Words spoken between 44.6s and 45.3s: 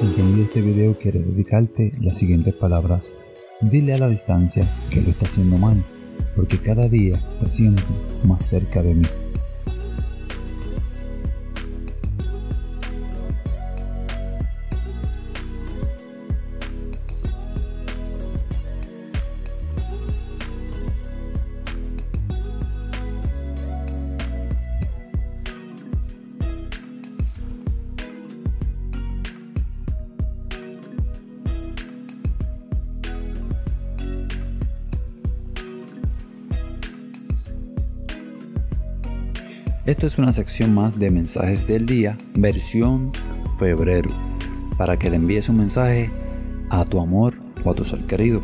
para que le